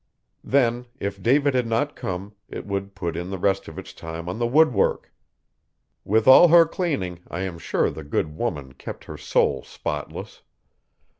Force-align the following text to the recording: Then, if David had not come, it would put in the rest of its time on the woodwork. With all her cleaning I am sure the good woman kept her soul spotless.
Then, 0.43 0.87
if 0.99 1.21
David 1.21 1.53
had 1.53 1.67
not 1.67 1.95
come, 1.95 2.33
it 2.49 2.65
would 2.65 2.95
put 2.95 3.15
in 3.15 3.29
the 3.29 3.37
rest 3.37 3.67
of 3.67 3.77
its 3.77 3.93
time 3.93 4.27
on 4.27 4.39
the 4.39 4.47
woodwork. 4.47 5.13
With 6.03 6.27
all 6.27 6.47
her 6.47 6.65
cleaning 6.65 7.19
I 7.29 7.41
am 7.41 7.59
sure 7.59 7.91
the 7.91 8.03
good 8.03 8.35
woman 8.35 8.73
kept 8.73 9.03
her 9.03 9.15
soul 9.19 9.61
spotless. 9.61 10.41